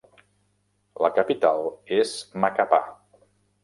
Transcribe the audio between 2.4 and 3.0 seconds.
Macapá.